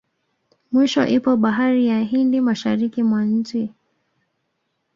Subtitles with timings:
[0.71, 3.61] Mwisho ipo bahari ya Hindi mashariki mwa nchi